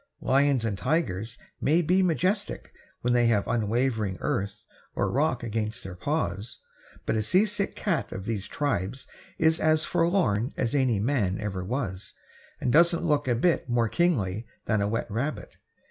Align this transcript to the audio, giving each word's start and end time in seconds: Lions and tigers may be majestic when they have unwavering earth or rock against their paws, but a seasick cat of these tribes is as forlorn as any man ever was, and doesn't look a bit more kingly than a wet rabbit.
Lions 0.19 0.65
and 0.65 0.79
tigers 0.79 1.37
may 1.61 1.83
be 1.83 2.01
majestic 2.01 2.73
when 3.01 3.13
they 3.13 3.27
have 3.27 3.47
unwavering 3.47 4.17
earth 4.19 4.65
or 4.95 5.11
rock 5.11 5.43
against 5.43 5.83
their 5.83 5.93
paws, 5.93 6.59
but 7.05 7.15
a 7.15 7.21
seasick 7.21 7.75
cat 7.75 8.11
of 8.11 8.25
these 8.25 8.47
tribes 8.47 9.05
is 9.37 9.59
as 9.59 9.85
forlorn 9.85 10.55
as 10.57 10.73
any 10.73 10.97
man 10.97 11.39
ever 11.39 11.63
was, 11.63 12.15
and 12.59 12.73
doesn't 12.73 13.05
look 13.05 13.27
a 13.27 13.35
bit 13.35 13.69
more 13.69 13.87
kingly 13.87 14.47
than 14.65 14.81
a 14.81 14.87
wet 14.87 15.05
rabbit. 15.11 15.57